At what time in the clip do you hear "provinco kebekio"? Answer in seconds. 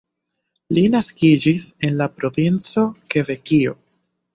2.19-3.81